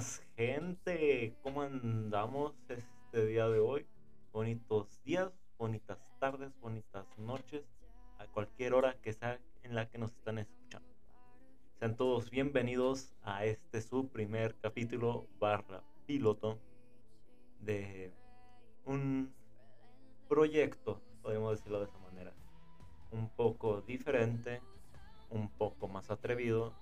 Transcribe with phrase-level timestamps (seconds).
[0.00, 3.86] buenas gente, ¿cómo andamos este día de hoy?
[4.32, 7.66] Bonitos días, bonitas tardes, bonitas noches,
[8.18, 10.88] a cualquier hora que sea en la que nos están escuchando.
[11.78, 16.58] Sean todos bienvenidos a este su primer capítulo barra piloto
[17.60, 18.10] de
[18.86, 19.34] un
[20.30, 22.32] proyecto, podemos decirlo de esa manera,
[23.10, 24.62] un poco diferente,
[25.28, 26.72] un poco más atrevido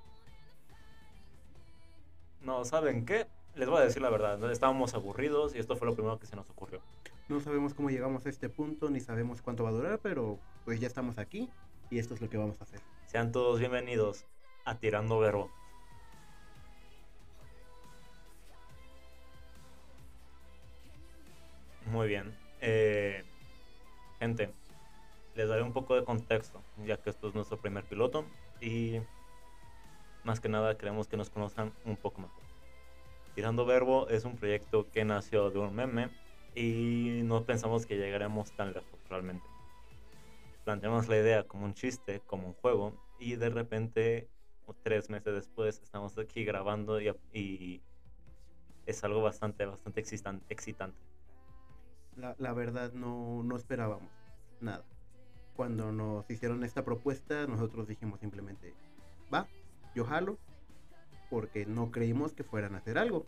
[2.42, 3.26] no, ¿saben qué?
[3.54, 6.36] Les voy a decir la verdad, estábamos aburridos y esto fue lo primero que se
[6.36, 6.80] nos ocurrió.
[7.28, 10.80] No sabemos cómo llegamos a este punto, ni sabemos cuánto va a durar, pero pues
[10.80, 11.50] ya estamos aquí
[11.90, 12.80] y esto es lo que vamos a hacer.
[13.06, 14.26] Sean todos bienvenidos
[14.64, 15.50] a Tirando Verbo.
[21.86, 22.36] Muy bien.
[22.60, 23.24] Eh,
[24.18, 24.52] gente,
[25.34, 28.24] les daré un poco de contexto, ya que esto es nuestro primer piloto
[28.60, 29.00] y
[30.28, 32.42] más que nada queremos que nos conozcan un poco mejor.
[33.34, 36.10] Tirando Verbo es un proyecto que nació de un meme
[36.54, 39.46] y no pensamos que llegaremos tan lejos realmente.
[40.64, 44.28] Planteamos la idea como un chiste, como un juego y de repente
[44.82, 47.80] tres meses después estamos aquí grabando y,
[48.84, 50.98] es algo bastante, bastante excitante.
[52.16, 54.12] La, la verdad no, no esperábamos
[54.60, 54.84] nada.
[55.56, 58.74] Cuando nos hicieron esta propuesta nosotros dijimos simplemente,
[59.32, 59.48] va,
[59.98, 60.38] yo jalo,
[61.28, 63.26] porque no creímos que fueran a hacer algo.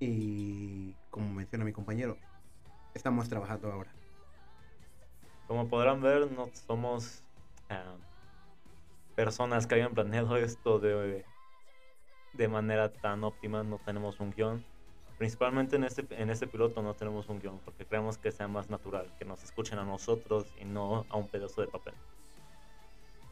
[0.00, 2.18] Y como menciona mi compañero,
[2.94, 3.92] estamos trabajando ahora.
[5.46, 7.22] Como podrán ver, no somos
[7.70, 7.76] eh,
[9.14, 11.24] personas que hayan planeado esto de,
[12.32, 14.64] de manera tan óptima, no tenemos un guion.
[15.16, 18.68] Principalmente en este, en este piloto no tenemos un guion porque creemos que sea más
[18.68, 21.94] natural, que nos escuchen a nosotros y no a un pedazo de papel.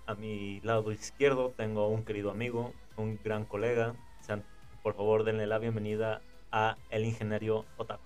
[0.06, 3.94] A mi lado izquierdo tengo un querido amigo, un gran colega.
[4.82, 8.02] Por favor, denle la bienvenida a el ingeniero Otaku.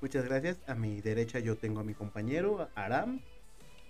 [0.00, 0.60] Muchas gracias.
[0.68, 3.20] A mi derecha yo tengo a mi compañero Aram,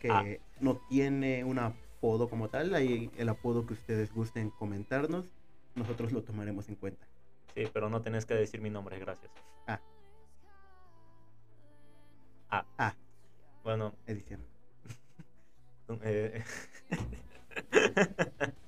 [0.01, 0.25] que ah.
[0.61, 2.75] no tiene un apodo como tal.
[2.75, 5.27] Ahí el apodo que ustedes gusten comentarnos,
[5.75, 7.07] nosotros lo tomaremos en cuenta.
[7.55, 9.31] Sí, pero no tenés que decir mi nombre, gracias.
[9.67, 9.81] Ah.
[12.51, 12.65] Ah.
[12.79, 12.95] Ah.
[13.63, 13.93] Bueno.
[14.07, 14.56] Edición.
[16.03, 16.43] Eh,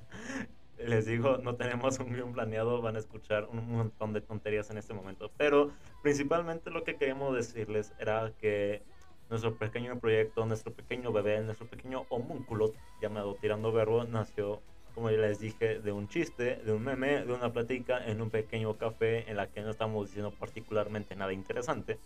[0.78, 4.78] les digo, no tenemos un guion planeado, van a escuchar un montón de tonterías en
[4.78, 5.30] este momento.
[5.36, 5.70] Pero
[6.02, 8.82] principalmente lo que queríamos decirles era que
[9.30, 14.60] nuestro pequeño proyecto, nuestro pequeño bebé, nuestro pequeño homúnculo llamado Tirando Verbo nació,
[14.94, 18.30] como ya les dije, de un chiste, de un meme, de una plática en un
[18.30, 21.98] pequeño café en la que no estamos diciendo particularmente nada interesante.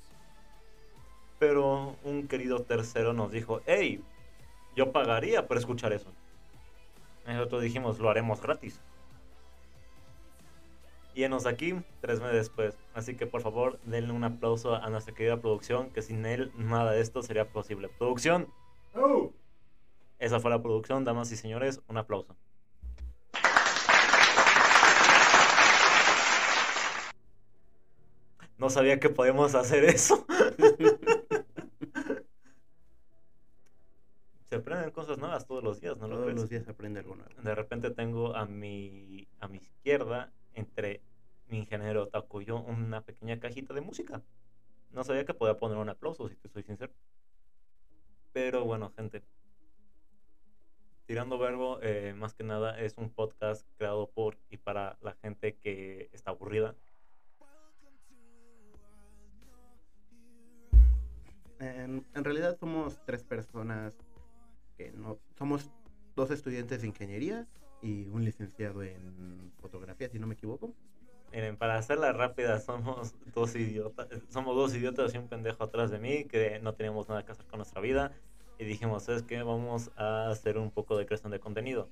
[1.39, 4.03] Pero un querido tercero nos dijo, hey,
[4.75, 6.13] yo pagaría por escuchar eso.
[7.27, 8.81] Nosotros dijimos, lo haremos gratis.
[11.15, 12.77] Y enos aquí tres meses después.
[12.95, 16.93] Así que por favor, denle un aplauso a nuestra querida producción, que sin él nada
[16.93, 17.89] de esto sería posible.
[17.89, 18.49] Producción.
[18.95, 19.31] Oh.
[20.19, 21.83] Esa fue la producción, damas y señores.
[21.89, 22.35] Un aplauso.
[28.57, 30.25] No sabía que podíamos hacer eso.
[34.93, 36.09] cosas nuevas todos los días, ¿no?
[36.09, 37.31] Todos los días aprende algo nuevo.
[37.43, 41.03] De repente tengo a mi, a mi izquierda, entre
[41.49, 44.23] mi ingeniero Taco y yo, una pequeña cajita de música.
[44.91, 46.93] No sabía que podía poner un aplauso, si te soy sincero.
[48.33, 49.23] Pero bueno, gente.
[51.07, 54.39] Tirando Verbo, eh, más que nada, es un podcast creado por
[66.63, 67.47] estudiantes de ingeniería
[67.83, 70.73] y un licenciado en fotografía, si no me equivoco.
[71.33, 75.99] Miren, para hacerla rápida, somos dos idiotas, somos dos idiotas y un pendejo atrás de
[75.99, 78.13] mí que no teníamos nada que hacer con nuestra vida
[78.59, 81.89] y dijimos, es que vamos a hacer un poco de creación de contenido.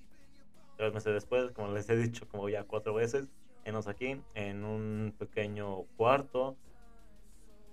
[0.77, 3.29] Tres meses después, como les he dicho como ya cuatro veces,
[3.65, 6.57] enos aquí en un pequeño cuarto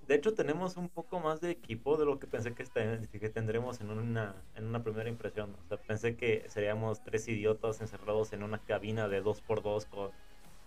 [0.07, 3.81] de hecho, tenemos un poco más de equipo de lo que pensé que, que tendremos
[3.81, 5.53] en una, en una primera impresión.
[5.61, 10.11] O sea, pensé que seríamos tres idiotas encerrados en una cabina de 2x2 con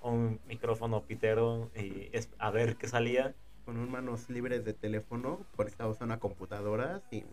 [0.02, 3.34] un micrófono pitero y a ver qué salía.
[3.64, 7.26] Con un manos libres de teléfono, conectados a una computadora, sin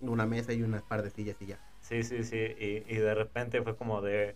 [0.00, 1.60] una mesa y unas par de sillas y ya.
[1.80, 2.38] Sí, sí, sí.
[2.58, 4.34] Y, y de repente fue como de.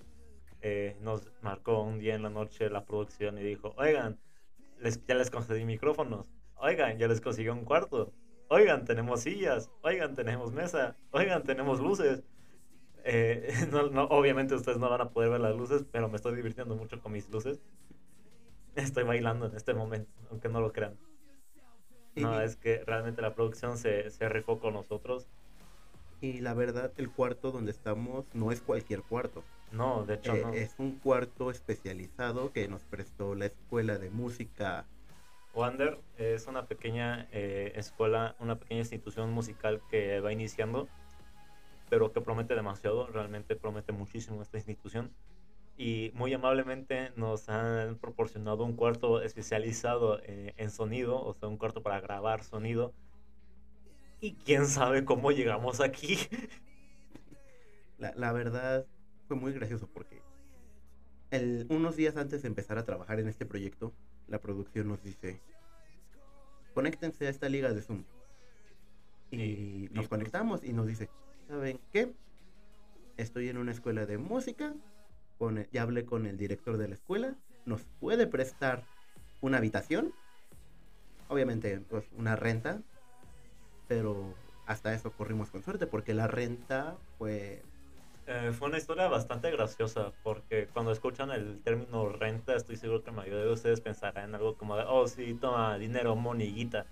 [0.60, 4.18] Eh, nos marcó un día en la noche la producción y dijo: Oigan,
[4.78, 8.12] les, ya les concedí micrófonos Oigan, ya les consiguió un cuarto.
[8.48, 9.70] Oigan, tenemos sillas.
[9.82, 10.96] Oigan, tenemos mesa.
[11.10, 12.22] Oigan, tenemos luces.
[13.04, 16.74] Eh, no, obviamente ustedes no van a poder ver las luces, pero me estoy divirtiendo
[16.76, 17.60] mucho con mis luces.
[18.74, 20.98] estoy bailando en este momento, aunque no lo crean.
[22.14, 25.28] No, es que realmente la producción se, se rifó con nosotros.
[26.20, 29.44] Y la verdad, el cuarto donde estamos no es cualquier cuarto.
[29.70, 30.52] No, de hecho Eh, no.
[30.54, 34.88] Es un cuarto especializado que nos prestó la escuela de música.
[35.56, 40.86] Wander es una pequeña eh, escuela, una pequeña institución musical que va iniciando,
[41.88, 45.10] pero que promete demasiado, realmente promete muchísimo esta institución.
[45.78, 51.56] Y muy amablemente nos han proporcionado un cuarto especializado eh, en sonido, o sea, un
[51.56, 52.92] cuarto para grabar sonido.
[54.20, 56.18] Y quién sabe cómo llegamos aquí.
[57.98, 58.86] La, verdad
[59.26, 60.20] fue muy gracioso porque
[61.70, 63.94] unos días antes de empezar a trabajar en este proyecto,
[64.28, 65.40] la producción nos dice,
[66.74, 68.04] conéctense a esta liga de Zoom.
[69.30, 71.08] Y, nos conectamos y nos dice,
[71.48, 72.12] ¿saben qué?
[73.16, 74.74] Estoy en una escuela de música,
[75.38, 78.86] con el- ya hablé con el director de la escuela, nos puede prestar
[79.40, 80.12] una habitación,
[81.28, 82.82] obviamente pues una renta,
[83.88, 84.34] pero
[84.66, 87.62] hasta eso corrimos con suerte porque la renta fue
[88.26, 93.10] Eh, fue una historia bastante graciosa porque cuando escuchan el término renta, estoy seguro que
[93.10, 96.86] la mayoría de ustedes pensarán en algo como de, oh sí, toma dinero, moniguita.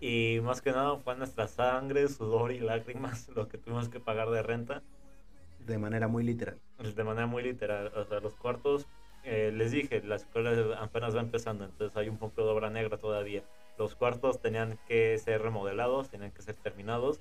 [0.00, 4.30] Y más que nada fue nuestra sangre, sudor y lágrimas lo que tuvimos que pagar
[4.30, 4.82] de renta,
[5.66, 6.58] de manera muy literal.
[6.78, 7.92] de manera muy literal.
[7.94, 8.86] O sea, los cuartos,
[9.24, 12.96] eh, les dije, la escuela apenas va empezando, entonces hay un poco de obra negra
[12.96, 13.42] todavía.
[13.78, 17.20] Los cuartos tenían que ser remodelados, tenían que ser terminados.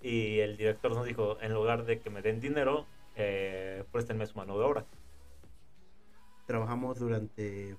[0.00, 2.86] Y el director nos dijo, en lugar de que me den dinero,
[3.16, 4.86] eh, préstenme su mano de obra.
[6.46, 7.76] Trabajamos durante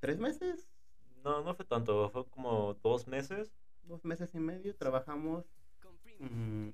[0.00, 0.68] tres meses,
[1.24, 3.52] No, no fue tanto, fue como dos meses.
[3.82, 5.46] dos meses y medio, trabajamos.
[6.20, 6.70] mm,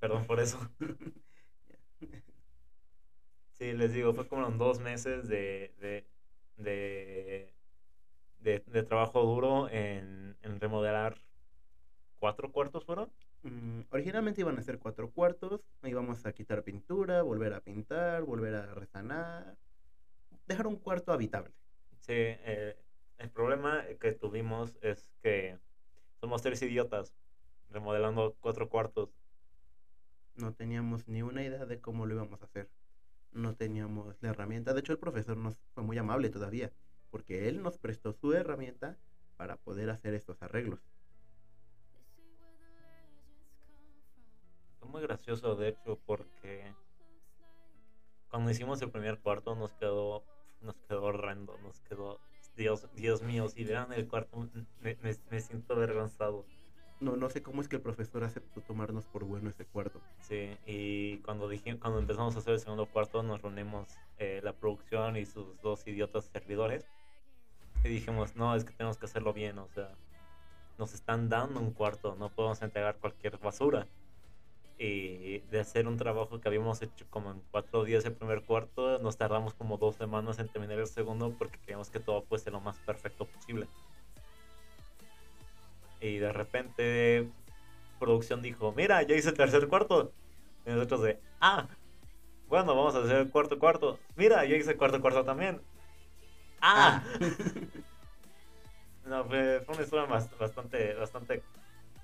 [0.00, 0.58] Perdón por eso.
[3.52, 6.06] Sí, les digo, fue como dos meses de, de,
[6.56, 7.54] de,
[8.38, 11.18] de, de trabajo duro en remodelar
[12.20, 13.12] cuatro cuartos, ¿fueron?
[13.42, 13.80] mm,
[14.40, 19.56] iban a ser cuatro cuartos, íbamos a quitar pintura, volver a pintar, volver a resanar,
[20.46, 21.54] dejar un cuarto habitable.
[22.00, 22.76] Sí, eh,
[23.18, 25.58] el problema que tuvimos es que
[26.20, 27.14] somos tres idiotas
[27.68, 29.10] remodelando cuatro cuartos.
[30.34, 32.70] No teníamos ni una idea de cómo lo íbamos a hacer.
[33.32, 34.74] No teníamos la herramienta.
[34.74, 36.72] De hecho, el profesor nos fue muy amable todavía,
[37.10, 38.98] porque él nos prestó su herramienta
[39.36, 40.89] para poder hacer estos arreglos.
[45.30, 46.74] Gracioso, de hecho, porque
[48.30, 50.24] cuando hicimos el primer cuarto nos quedó,
[50.60, 52.18] nos quedó horrendo, nos quedó,
[52.56, 54.48] Dios, Dios mío, si vean el cuarto,
[54.80, 56.44] me, me- me siento avergonzado.
[57.00, 60.02] No, no sé cómo es que el profesor aceptó tomarnos por bueno ese cuarto.
[60.20, 64.52] Sí, y cuando dije, cuando empezamos a hacer el segundo cuarto, nos reunimos eh, la
[64.52, 66.84] producción y sus dos idiotas servidores.
[67.84, 69.96] Y dijimos, no, es que tenemos que hacerlo bien, o sea,
[70.76, 73.86] nos están dando un cuarto, no podemos entregar cualquier basura.
[74.82, 78.98] Y de hacer un trabajo que habíamos hecho como en cuatro días el primer cuarto,
[79.00, 82.60] nos tardamos como dos semanas en terminar el segundo porque queríamos que todo fuese lo
[82.60, 83.66] más perfecto posible.
[86.00, 87.28] Y de repente
[87.98, 90.12] producción dijo, mira, ya hice el tercer cuarto.
[90.64, 91.68] Y nosotros de, ah,
[92.48, 93.98] bueno, vamos a hacer el cuarto cuarto.
[94.16, 95.60] Mira, ya hice el cuarto cuarto también.
[96.62, 97.02] Ah.
[99.04, 101.42] no, fue, fue una historia bast- bastante, bastante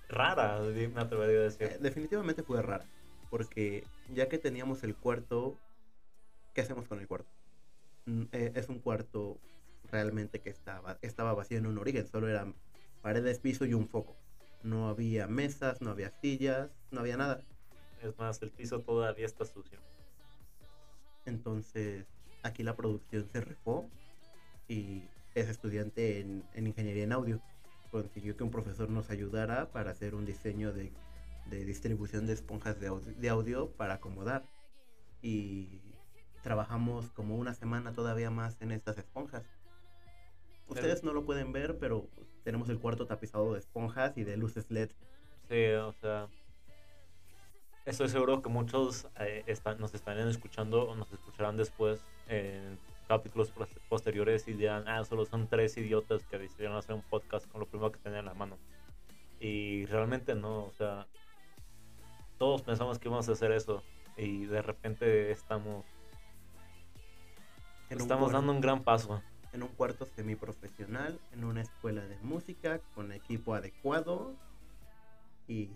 [0.09, 1.79] rara, me atrevería a Eh, decir.
[1.81, 2.87] definitivamente fue rara,
[3.31, 3.85] porque
[4.15, 5.59] ya que teníamos el cuarto,
[6.55, 7.31] ¿qué hacemos con el cuarto?
[8.07, 9.39] Mm, eh, es un cuarto
[9.91, 12.55] realmente que estaba, estaba vacío en un origen, solo eran
[13.03, 14.17] paredes, piso y un foco.
[14.63, 17.43] No había mesas, no había sillas, no había nada.
[18.03, 19.79] Es más, el piso todavía está sucio.
[21.25, 22.07] Entonces,
[22.43, 23.89] aquí la producción se refó
[24.69, 25.03] y
[25.35, 27.41] es estudiante en, en ingeniería en audio.
[28.03, 30.93] Consiguió que un profesor nos ayudara para hacer un diseño de,
[31.47, 34.45] distribución de esponjas de audio, de audio para acomodar.
[35.23, 35.81] Y
[36.43, 39.47] trabajamos como una semana todavía más en estas esponjas.
[40.69, 42.11] Ustedes no lo pueden ver, pero
[42.45, 44.91] tenemos el cuarto tapizado de esponjas y de luces LED.
[45.49, 46.29] Sí, o sea,
[47.87, 53.51] estoy seguro que muchos eh, están, nos estarán escuchando o nos escucharán después en capítulos
[53.51, 57.61] pos- posteriores y dirán, ah, solo son tres idiotas que decidieron hacer un podcast con
[57.61, 58.59] lo primero que tenían en la mano.
[59.41, 61.07] Y realmente no, o sea,
[62.39, 63.83] todos pensamos que íbamos a hacer eso
[64.17, 65.85] y de repente estamos,
[67.91, 69.23] En estamos dando un gran paso.
[69.53, 74.35] en un cuarto semiprofesional, en una escuela de música, con equipo adecuado
[75.47, 75.71] y,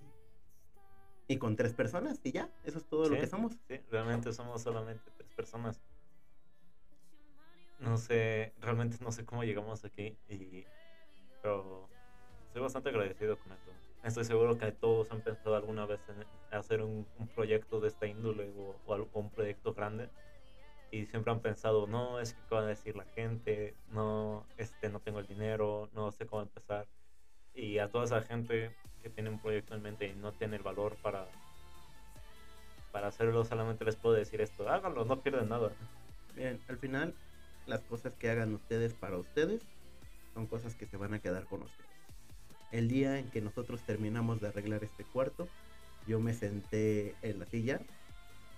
[1.28, 3.52] y con tres personas y ya, eso es todo lo que somos.
[3.68, 5.80] Sí, realmente somos solamente tres personas.
[7.80, 10.64] No sé, realmente no sé cómo llegamos aquí, y,
[11.42, 11.88] pero
[12.46, 13.72] estoy bastante agradecido con esto.
[14.04, 16.24] Estoy seguro que todos han pensado alguna vez en
[16.56, 20.08] hacer un, proyecto de esta índole o, o, un proyecto grande
[20.90, 24.88] y siempre han pensado, no, es que qué va a decir la gente, no, este,
[24.88, 26.86] no tengo el dinero, no sé cómo empezar.
[27.54, 30.62] Y a toda esa gente que tiene un proyecto en mente y no tiene el
[30.62, 31.26] valor para,
[32.90, 35.70] para hacerlo, solamente les puedo decir esto, háganlo, no pierden nada.
[36.34, 37.14] Bien, al final,
[37.66, 39.62] las cosas que hagan ustedes para ustedes
[40.34, 41.90] son cosas que se van a quedar con ustedes.
[42.72, 45.48] El día en que nosotros terminamos de arreglar este cuarto,
[46.06, 47.80] yo me senté en la silla,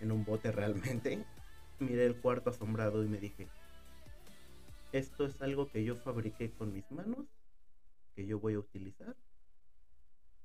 [0.00, 1.24] en un bote realmente,
[1.78, 3.48] miré el cuarto asombrado y me dije,
[4.92, 7.26] esto es algo que yo fabriqué con mis manos,
[8.14, 9.16] que yo voy a utilizar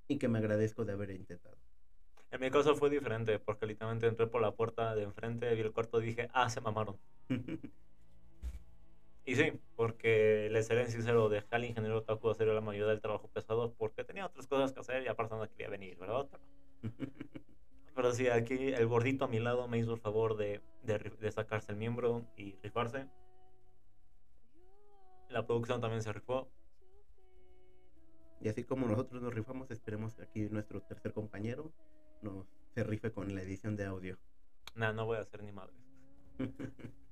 [0.08, 1.58] y que me agradezco de haber intentado.
[2.32, 5.72] En mi caso fue diferente, porque literalmente entré por la puerta de enfrente, vi el
[5.72, 6.98] cuarto y dije, ah, se mamaron.
[9.28, 13.28] Y sí, porque le seré sincero, dejé al ingeniero Taku hacer la mayoría del trabajo
[13.28, 16.30] pesado porque tenía otras cosas que hacer y aparte no quería venir, ¿verdad?
[17.94, 21.74] Pero, sí, aquí el gordito a mi lado me hizo el favor de, de sacarse
[21.74, 23.10] el miembro y rifarse.
[25.28, 26.50] La producción también se rifó.
[28.40, 31.74] y así como nosotros nos rifamos, esperemos que aquí nuestro tercer compañero
[32.22, 34.18] nos se rife con la edición de audio.
[34.74, 35.76] Nah, no voy a hacer ni madres.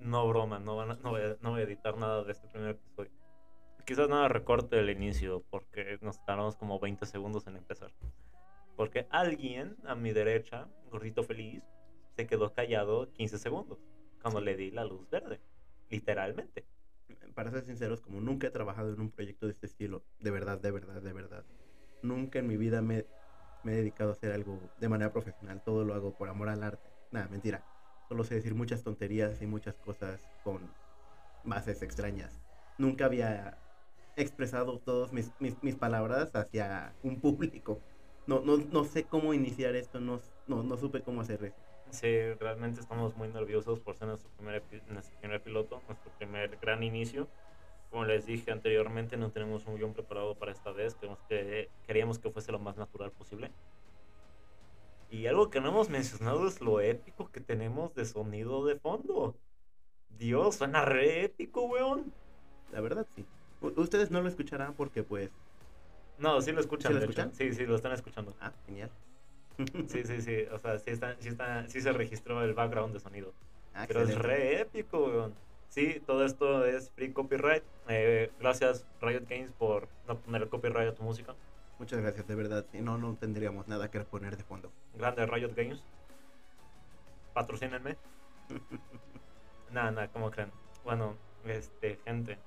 [0.00, 3.10] No broma, no, van a- no, voy a, editar nada de este primer episodio.
[3.84, 7.92] Quizás nada recorte del inicio, porque nos tardamos como 20 segundos en empezar.
[8.76, 11.64] Porque alguien a mi derecha, gordito feliz,
[12.16, 13.78] se quedó callado 15 segundos
[14.22, 15.40] cuando le di la luz verde.
[15.90, 16.66] Literalmente.
[17.34, 20.60] Para ser sinceros, como nunca he trabajado en un proyecto de este estilo, de verdad,
[20.60, 21.44] de verdad, de verdad,
[22.02, 23.06] nunca en mi vida me,
[23.64, 25.62] me he dedicado a hacer algo de manera profesional.
[25.64, 26.88] Todo lo hago por amor al arte.
[27.10, 27.64] Nada, mentira.
[28.08, 30.74] Solo sé decir muchas tonterías y muchas cosas con
[31.44, 32.40] bases extrañas.
[32.78, 33.58] Nunca había
[34.16, 37.80] expresado todas mis, mis, mis palabras hacia un público.
[38.26, 41.56] No, no, no sé cómo iniciar esto, no, no, no supe cómo hacer eso.
[41.90, 42.06] Sí,
[42.38, 47.28] realmente estamos muy nerviosos por ser nuestro primer, nuestro primer piloto, nuestro primer gran inicio.
[47.90, 50.94] Como les dije anteriormente, no tenemos un guion preparado para esta vez.
[50.94, 53.50] Queremos que, queríamos que fuese lo más natural posible.
[55.10, 59.34] Y algo que no hemos mencionado es lo épico que tenemos de sonido de fondo.
[60.18, 62.12] Dios, suena re épico, weón.
[62.72, 63.24] La verdad, sí.
[63.60, 65.30] U- ustedes no lo escucharán porque, pues,
[66.18, 66.92] No, sí lo escuchan.
[66.92, 67.34] ¿Sí lo escuchan?
[67.34, 68.34] Sí, sí, lo están escuchando.
[68.40, 68.90] ah, genial.
[69.88, 70.42] Sí, sí, sí.
[70.52, 73.32] O sea, sí, está, sí, está, sí se registró el background de sonido.
[73.74, 75.34] Ah, Pero es re épico, weón.
[75.68, 77.62] Sí, todo esto es free copyright.
[77.88, 81.34] Eh, gracias Riot Games por no poner el copyright a tu música.
[81.78, 82.66] Muchas gracias, de verdad.
[82.72, 84.72] Si no, no tendríamos nada que poner de fondo.
[84.94, 85.82] Grande Riot Games.
[87.32, 87.96] Patrocínenme.
[89.70, 90.50] Nada, nada, ¿cómo creen?
[90.82, 92.38] Bueno, este, gente.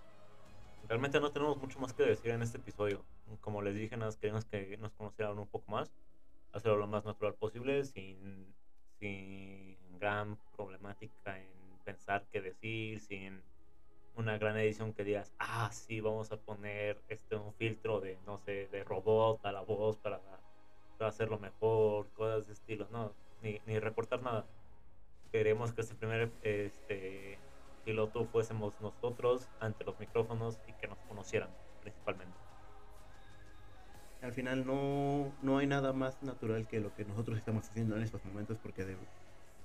[0.87, 3.05] Realmente no tenemos mucho más que decir en este episodio.
[3.41, 5.91] Como les dije, nada, más queríamos que nos conocieran un poco más.
[6.51, 8.55] Hacerlo lo más natural posible, sin,
[8.99, 13.43] sin gran problemática en pensar qué decir, sin
[14.15, 18.37] una gran edición que digas, ah, sí, vamos a poner este un filtro de, no
[18.39, 20.19] sé, de robot a la voz para,
[20.97, 24.45] para hacerlo mejor, cosas de estilo, no, ni, ni recortar nada.
[25.31, 27.39] Queremos que este primer este,
[27.85, 31.49] piloto fuésemos nosotros ante los micrófonos y que nos conocieran
[31.81, 32.37] principalmente.
[34.21, 38.03] Al final no, no hay nada más natural que lo que nosotros estamos haciendo en
[38.03, 38.97] estos momentos porque de,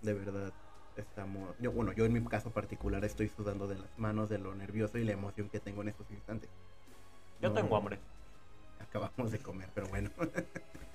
[0.01, 0.53] de verdad
[0.97, 1.57] estamos...
[1.59, 4.99] Yo, bueno, yo en mi caso particular estoy sudando de las manos de lo nervioso
[4.99, 6.51] y la emoción que tengo en estos instantes.
[7.41, 7.99] Yo No- tengo hambre.
[8.79, 10.11] Acabamos de comer, pero bueno.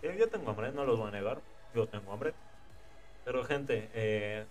[0.02, 1.42] Sí, yo tengo hambre, no los voy a negar.
[1.74, 2.34] Yo tengo hambre.
[3.24, 4.46] Pero gente, eh,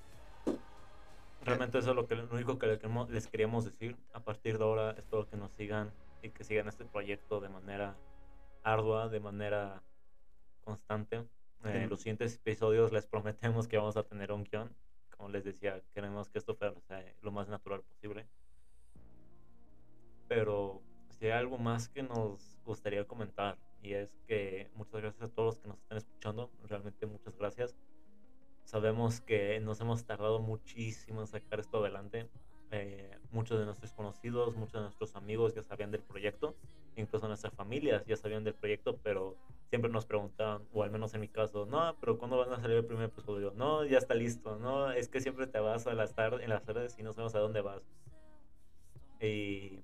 [1.42, 2.66] realmente eso es lo, que, lo único que
[3.08, 3.96] les queríamos decir.
[4.12, 5.92] A partir de ahora espero que nos sigan
[6.22, 7.96] y que sigan este proyecto de manera
[8.62, 9.82] ardua, de manera
[10.62, 11.24] constante.
[11.64, 14.74] Eh, los siguientes episodios les prometemos que vamos a tener un guion.
[15.20, 18.26] Como les decía, queremos que esto fuera o sea, lo más natural posible.
[20.28, 25.34] Pero si hay algo más que nos gustaría comentar y es que muchas gracias a
[25.34, 27.76] todos los que nos están escuchando, realmente muchas gracias.
[28.64, 32.26] Sabemos que nos hemos tardado muchísimo en sacar esto adelante.
[32.70, 36.56] Eh, muchos de nuestros conocidos, muchos de nuestros amigos ya sabían del proyecto,
[37.00, 39.36] incluso nuestras familias ya sabían del proyecto, pero
[39.68, 42.76] siempre nos preguntaban, o al menos en mi caso, no, pero ¿cuándo van a salir
[42.78, 43.52] el primer episodio?
[43.56, 46.64] No, ya está listo, no, es que siempre te vas a las tardes, en las
[46.64, 47.82] tardes y no sabemos a dónde vas.
[49.20, 49.80] Y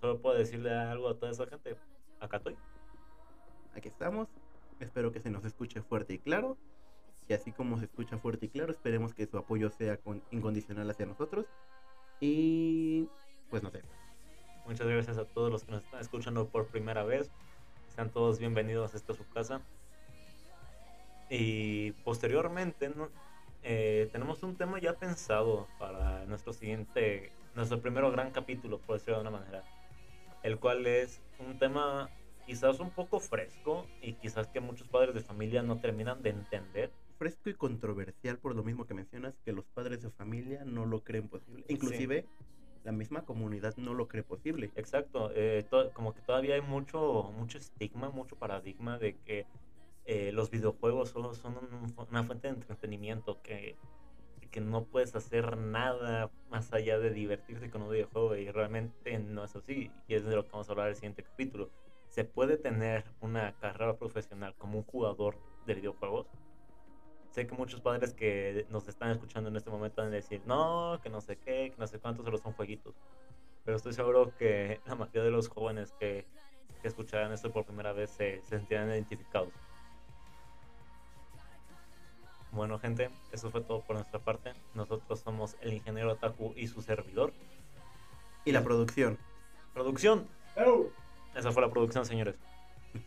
[0.00, 1.76] solo puedo decirle algo a toda esa gente,
[2.20, 2.56] acá estoy.
[3.74, 4.28] Aquí estamos.
[4.80, 6.58] Espero que se nos escuche fuerte y claro.
[7.28, 10.88] Y así como se escucha fuerte y claro, esperemos que su apoyo sea con- incondicional
[10.88, 11.46] hacia nosotros
[12.20, 13.08] Y
[13.50, 13.82] pues no sé.
[14.66, 17.30] Muchas gracias a todos los que nos están escuchando por primera vez.
[17.94, 19.60] Sean todos bienvenidos a esta su casa.
[21.30, 22.90] Y posteriormente
[23.62, 29.16] eh, tenemos un tema ya pensado para nuestro siguiente, nuestro primero gran capítulo, por decirlo
[29.16, 29.62] de una manera.
[30.42, 32.10] El cual es un tema
[32.44, 36.90] quizás un poco fresco y quizás que muchos padres de familia no terminan de entender.
[37.18, 41.04] Fresco y controversial por lo mismo que mencionas, que los padres de familia no lo
[41.04, 41.64] creen posible.
[41.68, 42.26] Inclusive
[42.86, 44.70] la misma comunidad no lo cree posible.
[44.76, 49.44] Exacto, eh, como que todavía hay mucho, mucho estigma, mucho paradigma de que
[50.04, 51.58] eh, los videojuegos solo son
[52.08, 53.76] una fuente de entretenimiento, que,
[54.52, 59.42] que no puedes hacer nada más allá de divertirse con un videojuego y realmente no
[59.42, 61.70] es así y es de lo que vamos a hablar en el siguiente capítulo.
[62.08, 66.28] ¿Se puede tener una carrera profesional como un jugador de videojuegos?
[67.36, 70.98] Sé que muchos padres que nos están escuchando en este momento van a decir, no,
[71.02, 72.94] que no sé qué, que no sé cuántos, solo son jueguitos.
[73.62, 76.24] Pero estoy seguro que la mayoría de los jóvenes que,
[76.80, 79.52] que escucharán esto por primera vez se, se sentirán identificados.
[82.52, 84.54] Bueno, gente, eso fue todo por nuestra parte.
[84.72, 87.34] Nosotros somos el ingeniero Taku y su servidor.
[88.46, 89.18] Y la producción.
[89.74, 90.26] Producción.
[91.34, 92.36] Esa fue la producción, señores.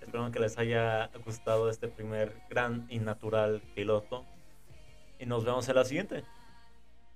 [0.01, 4.25] Espero que les haya gustado este primer gran y natural piloto.
[5.19, 6.23] Y nos vemos en la siguiente.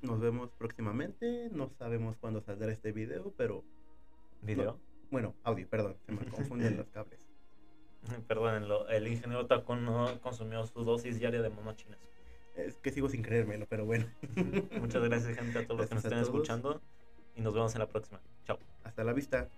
[0.02, 1.50] Nos vemos próximamente.
[1.52, 3.64] No sabemos cuándo saldrá este video, pero.
[4.42, 4.78] ¿Video?
[5.10, 5.96] bueno, audio, perdón.
[6.06, 7.20] Se me confunden los cables.
[8.28, 8.90] Perdónenlo.
[8.90, 12.00] El ingeniero Taco no consumió su dosis diaria de monochines.
[12.56, 14.08] Es que sigo sin creérmelo, pero bueno.
[14.80, 16.82] Muchas gracias, gente, a todos los que nos estén escuchando.
[17.36, 18.20] Y nos vemos en la próxima.
[18.46, 18.58] Chao.
[18.84, 19.50] Hasta la vista.